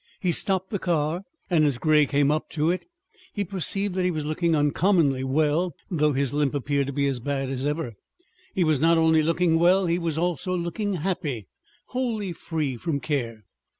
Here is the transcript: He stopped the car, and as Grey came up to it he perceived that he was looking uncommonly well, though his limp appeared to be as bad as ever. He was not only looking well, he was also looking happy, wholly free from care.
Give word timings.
He 0.19 0.31
stopped 0.31 0.71
the 0.71 0.79
car, 0.79 1.25
and 1.47 1.63
as 1.63 1.77
Grey 1.77 2.07
came 2.07 2.31
up 2.31 2.49
to 2.53 2.71
it 2.71 2.85
he 3.33 3.45
perceived 3.45 3.93
that 3.93 4.01
he 4.03 4.09
was 4.09 4.25
looking 4.25 4.55
uncommonly 4.55 5.23
well, 5.23 5.75
though 5.91 6.13
his 6.13 6.33
limp 6.33 6.55
appeared 6.55 6.87
to 6.87 6.91
be 6.91 7.05
as 7.05 7.19
bad 7.19 7.51
as 7.51 7.67
ever. 7.67 7.93
He 8.55 8.63
was 8.63 8.81
not 8.81 8.97
only 8.97 9.21
looking 9.21 9.59
well, 9.59 9.85
he 9.85 9.99
was 9.99 10.17
also 10.17 10.55
looking 10.57 10.93
happy, 10.93 11.49
wholly 11.89 12.33
free 12.33 12.77
from 12.77 12.99
care. 12.99 13.45